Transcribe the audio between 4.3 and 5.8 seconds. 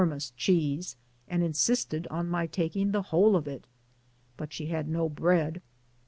but she had no bread.